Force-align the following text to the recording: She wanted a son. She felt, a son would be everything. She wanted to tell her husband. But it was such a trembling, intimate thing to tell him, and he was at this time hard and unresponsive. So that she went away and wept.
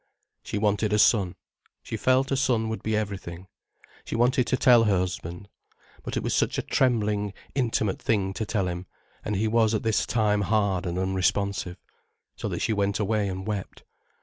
She 0.41 0.57
wanted 0.57 0.93
a 0.93 0.97
son. 0.97 1.35
She 1.83 1.95
felt, 1.95 2.31
a 2.31 2.35
son 2.35 2.69
would 2.69 2.81
be 2.81 2.95
everything. 2.97 3.45
She 4.03 4.15
wanted 4.15 4.47
to 4.47 4.57
tell 4.57 4.85
her 4.85 4.97
husband. 4.97 5.47
But 6.01 6.17
it 6.17 6.23
was 6.23 6.33
such 6.33 6.57
a 6.57 6.63
trembling, 6.63 7.33
intimate 7.53 8.01
thing 8.01 8.33
to 8.33 8.43
tell 8.47 8.67
him, 8.67 8.87
and 9.23 9.35
he 9.35 9.47
was 9.47 9.75
at 9.75 9.83
this 9.83 10.07
time 10.07 10.41
hard 10.41 10.87
and 10.87 10.97
unresponsive. 10.97 11.77
So 12.35 12.49
that 12.49 12.61
she 12.61 12.73
went 12.73 12.97
away 12.97 13.29
and 13.29 13.45
wept. 13.45 13.83